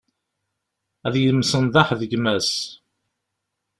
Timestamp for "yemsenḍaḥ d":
1.23-2.01